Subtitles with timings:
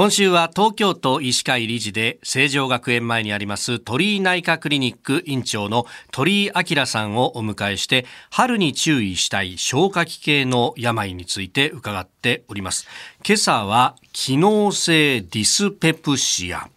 [0.00, 12.88] 今週は東京都医師会理事で成城学園前にあります鳥居内科クリニック院長の鳥居明さんをお迎えして春に注意したい消化器系の病について伺っております。
[13.26, 16.70] 今朝は機能性ディスペプシア。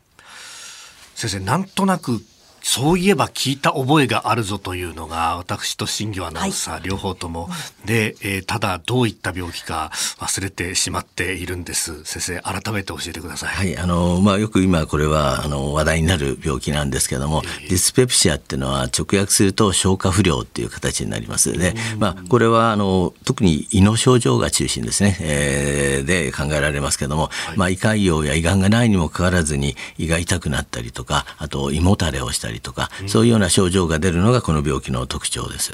[1.16, 2.21] 先生なんとなく
[2.64, 7.50] そういえば聞いた覚えがあるぞというのが私と新業アナウンサー両方とも、は
[7.84, 12.04] い、で、えー、ただどういった病気か忘れてしまっているんです。
[12.05, 21.52] 先生改めて教えてください、はいあのまあ、よく今これはあの話題になる病気なんですけども、えー、ディスペプシアっていうのは直訳すると消化不良っていう形になります。
[21.52, 35.73] で、まあ、これはあの特に胃の症状が中心ですね、えー、で考えられますけども、はい、まあ、胃潰瘍や胃がんがないにもかかわらずに胃が痛くなったりとかあと胃もたれをしたりりとか、そういうような症状が出るのがこの病気の特徴です。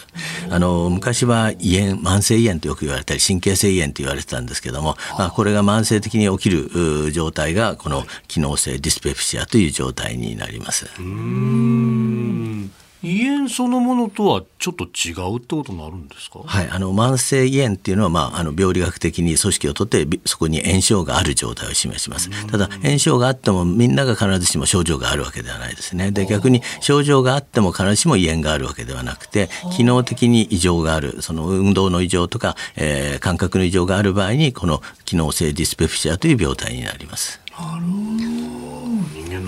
[0.50, 10.88] あの昔は胃炎慢性胃炎とよく言われたり神経性胃炎と言われてたんですけども、まあ、これが慢性的に起きる状態がこの機能性ディスペプシアという状態になります。
[13.02, 16.40] 胃炎そのものとはちょっと違うってことになるんですか？
[16.46, 22.30] はい、あの慢性胃炎っていうのは、まあ、あの病理学的に組織をとってそこに炎症がある状態を示します。
[22.48, 26.12] ただ炎症があってもみんなが必ずしも症状があるわけではないですね。
[26.12, 37.40] で逆に症状があっても必ずしも胃炎があるわけではなくて機能的に異常があるその運動の異常とか、えー、感覚の異常がある場合にこの機能性ディスペプシアという病態になります。
[37.58, 38.09] なるほど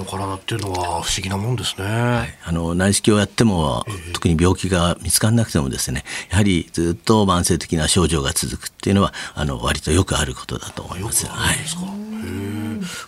[0.02, 11.28] の体っていうのは不思議なもんですね、はい、あの内視鏡をやっても、えー、特に病気が見つからなくてもですねやはりずっと慢性的な症状が続くっていうのはあの割とよくあることだと思います。
[11.28, 11.58] はい、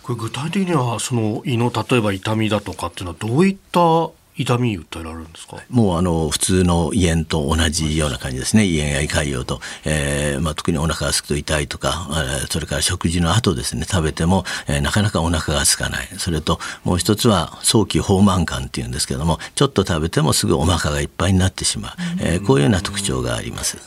[0.02, 5.58] これ具体的にはその胃の例えば痛みだとかっていうのはどういった痛み訴えられるんですか？
[5.70, 8.64] もうあの普通の胃炎と同じような感じですね。
[8.64, 12.08] 胃炎や胃潰瘍と、えーまあ、特にお腹が空くと痛いとか
[12.50, 13.84] それから食事の後ですね。
[13.84, 16.08] 食べても、えー、なかなかお腹が空かない。
[16.18, 23.78] それともう一つは早期放満感っていうんですけどもちょっと食べてもすぐお腹がいっぱいになってしまう、えー、こういうような特徴があります。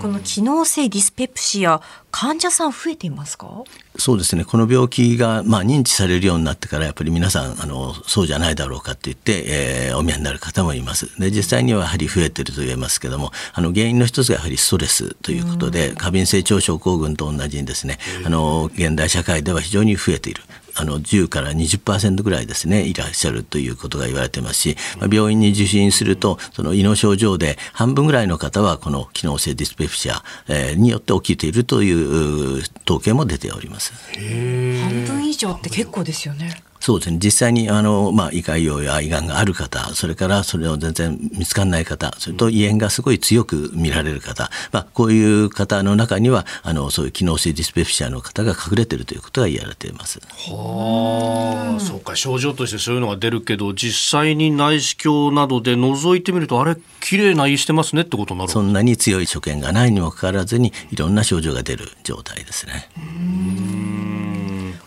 [0.00, 3.64] この機能性ディスペプシア患者さん増えていますか？
[3.96, 4.44] そうですね。
[4.44, 11.08] この病気が、まあ、認知されるようになってからやっぱり皆さんあのそうじゃないだろうかって言って、えー、お見合いになる方もいます。
[11.18, 17.98] で実際にはやはり増えてると言えますけどもあの原因の一つがやはりストレスということで過敏性腸症候群と同じにですね。
[18.24, 20.42] あの現代社会では非常に増えている。
[20.74, 33.92] あの10から20%ぐらいですねいらっしゃるということが言われてますし、まあ、病院に受診するとその胃の症状で半分ぐらいの方はこの機能性ディスペプシア、えー、によって起きているという統計も出ております。
[34.14, 36.62] 半分以上って結構ですよね。
[36.82, 50.18] そうですね実際にあの、まあ、胃潰瘍や胃がんがある方それからそれを全然見つからない方それと胃炎がすごい強く見られる方、まあ、こういう方の中にはあのそういう機能性ディスペプシアの方が隠れているということが言われています。
[50.18, 62.88] はあ、そうか症状としてそういうのが出るけど実際に内視鏡などで覗いてみるとあれ綺麗な胃してますねってことになるそんなに強い所見がないにもかかわらずにいろんな症状が出る状態ですね。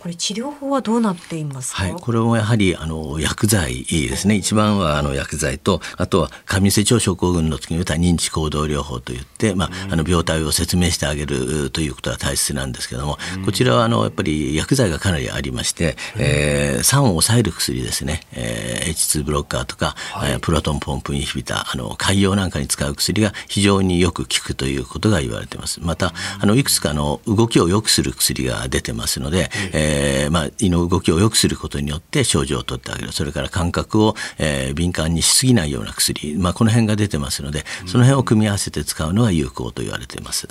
[0.06, 4.36] これ治療法はどうなっていますはい、これもやはりあの薬剤ですね。
[4.36, 18.22] 一番はあの薬剤とあとは過敏性腸症候群の時に言った認知行動療法といって、まああの病態を説明してあげるということが大切なんですけども、こちらはあのやっぱり薬剤がかなりありまして、えー、酸を抑える薬ですね。
[18.34, 25.80] えー、H2 ブロッカーとか、はい、プロトンポンプインヒビター、あの潰瘍なんかに使う薬が非常によく効くということが言われています。
[25.82, 33.14] またあのいくつかの動きを良くする薬が出てますので、えーえー、まあ、胃の動きを良くすることによって症状を取ってあげる。
[33.14, 40.48] それから感覚を、えー、敏感にしすぎないような薬、まあ、この辺が出てますのでその辺を組み合わせて使うのが有効と言われています。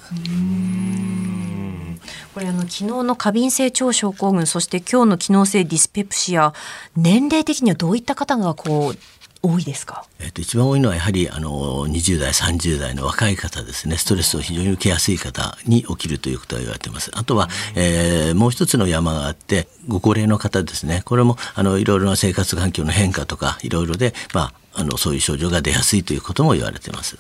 [2.35, 6.53] これあの昨日の過敏性腸症候群そして今日の機能性ディスペプシア
[6.97, 8.97] 年齢的にはどういった方がこう
[9.45, 13.99] 多いですか、えっと、一番多いのはやはりあの20代30代の若い方ですね。
[13.99, 17.11] ストレスを非常に受けやすい方に起きるということが言われています。
[17.15, 21.03] あとは、えー、もう一つの山があってご高齢の方ですね。
[21.05, 27.19] これもあのいろいろな生活環境の変化とかいろいろで、まあ、あのそういう症状が出やすいということも言われています。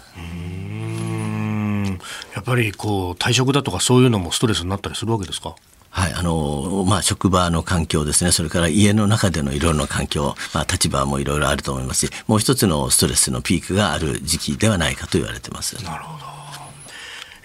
[2.34, 5.54] やっぱりこう退職だとかそういうのもストレスになったりするわけですか？
[5.94, 15.76] はい、あの、まあ、職場の環境ですね、それから家の中でのいろいろな環境、まあ、立場もいろいろあると思いますし、もう一つのストレスのピークがある時期ではないかと言われてます。
[15.84, 16.24] なるほど。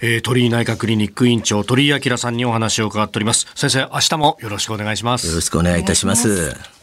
[0.02, 3.46] えー、鳥居内科クリニック院長鳥居明さんにお話を伺っております。
[3.54, 5.28] 先生、明日もよろしくお願いします。
[5.28, 6.79] よろしくお願いいたします。